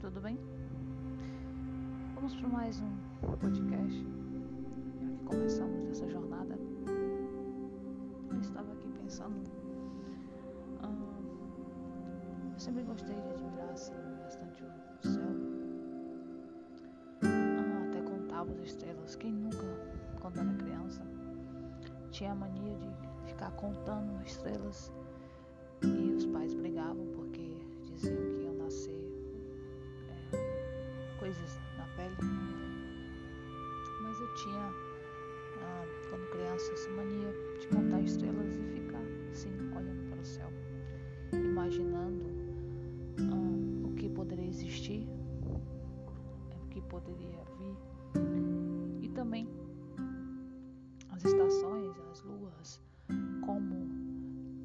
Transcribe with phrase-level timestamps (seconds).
[0.00, 0.38] tudo bem?
[2.14, 4.06] Vamos para mais um podcast.
[5.00, 6.56] Já que começamos essa jornada,
[8.30, 9.34] eu estava aqui pensando.
[10.84, 13.92] Hum, eu sempre gostei de admirar assim,
[14.22, 15.30] bastante o céu.
[17.24, 19.16] Hum, até contava as estrelas.
[19.16, 19.66] Quem nunca,
[20.20, 21.02] quando era criança,
[22.12, 22.88] tinha a mania de
[23.26, 24.92] ficar contando estrelas
[36.58, 40.50] criança, essa mania de contar estrelas e ficar assim, olhando para o céu,
[41.32, 42.24] imaginando
[43.20, 45.08] ah, o que poderia existir,
[45.46, 47.76] o que poderia vir
[49.02, 49.48] e também
[51.10, 52.82] as estações, as luas,
[53.44, 53.88] como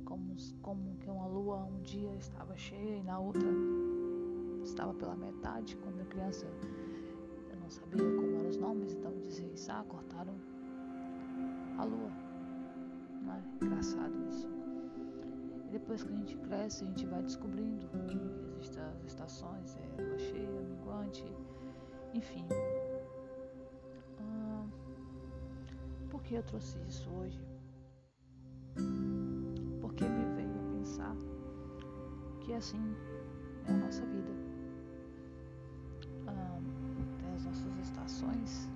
[0.04, 3.48] como, como que uma lua um dia estava cheia e na outra
[4.64, 5.76] estava pela metade.
[5.78, 6.48] Quando eu criança
[7.52, 10.53] eu não sabia como eram os nomes, então dizia ah, cortaram
[14.06, 14.48] é engraçado isso.
[15.68, 18.18] E depois que a gente cresce, a gente vai descobrindo que
[18.58, 21.26] existem as estações, é lua cheia, minguante,
[22.14, 22.46] enfim.
[24.20, 24.66] Ah,
[26.10, 27.54] por que eu trouxe isso hoje?
[32.44, 32.96] que assim
[33.66, 34.32] é a nossa vida.
[36.28, 36.60] Ah,
[37.20, 38.70] tem as nossas estações,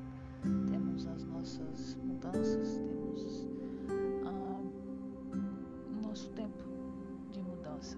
[6.18, 6.64] nosso tempo
[7.32, 7.96] de mudança.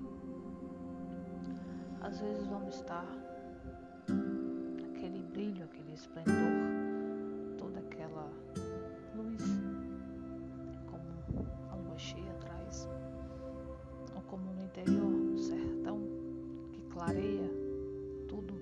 [2.01, 3.05] Às vezes vamos estar
[4.89, 6.33] aquele brilho, aquele esplendor,
[7.57, 8.29] toda aquela
[9.15, 9.41] luz,
[10.87, 12.89] como a lua cheia traz,
[14.13, 15.29] ou como no interior
[16.91, 17.49] clareia
[18.27, 18.53] tudo,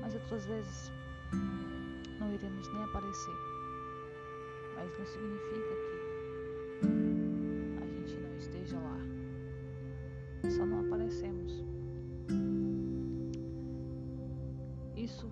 [0.00, 0.90] mas outras vezes
[2.18, 3.34] não iremos nem aparecer.
[4.74, 5.95] Mas não significa que
[8.36, 8.98] esteja lá.
[10.50, 11.64] Só não aparecemos.
[14.96, 15.30] Isso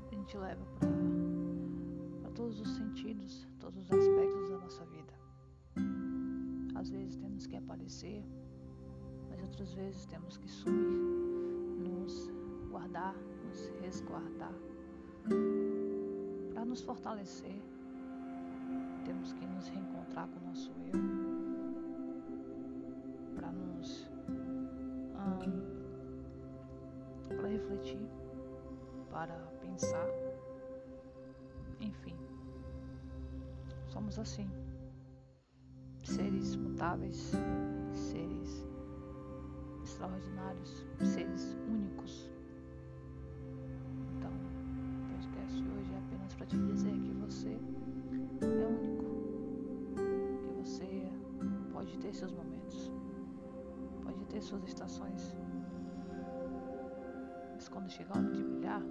[0.00, 0.64] a gente leva
[2.20, 5.12] para todos os sentidos, todos os aspectos da nossa vida.
[6.74, 8.24] Às vezes temos que aparecer
[9.52, 10.98] outras vezes temos que sumir,
[11.78, 12.30] nos
[12.70, 13.14] guardar,
[13.44, 14.54] nos resguardar.
[16.54, 17.60] Para nos fortalecer,
[19.04, 21.21] temos que nos reencontrar com o nosso eu.
[29.12, 30.08] Para pensar.
[31.80, 32.16] Enfim,
[33.86, 34.50] somos assim.
[36.02, 37.32] Seres mutáveis,
[37.92, 38.66] seres
[39.84, 42.30] extraordinários, seres únicos.
[44.16, 47.60] Então, o podcast hoje é apenas para te dizer que você
[48.40, 49.04] é único,
[50.42, 51.08] que você
[51.72, 52.90] pode ter seus momentos,
[54.02, 55.36] pode ter suas estações,
[57.54, 58.82] mas quando chegar hora de brilhar,